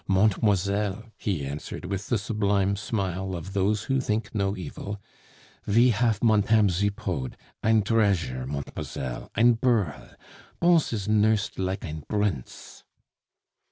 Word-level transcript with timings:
"Montemoiselle," 0.07 1.11
he 1.15 1.45
answered, 1.45 1.85
with 1.85 2.07
the 2.07 2.17
sublime 2.17 2.75
smile 2.75 3.35
of 3.35 3.53
those 3.53 3.83
who 3.83 4.01
think 4.01 4.33
no 4.33 4.57
evil, 4.57 4.99
"ve 5.67 5.89
haf 5.91 6.23
Montame 6.23 6.71
Zipod, 6.71 7.37
ein 7.61 7.81
dreasure, 7.81 8.47
montemoiselle, 8.47 9.29
ein 9.35 9.53
bearl! 9.53 10.09
Bons 10.59 10.91
is 10.91 11.07
nursed 11.07 11.59
like 11.59 11.85
ein 11.85 12.03
brince." 12.09 12.83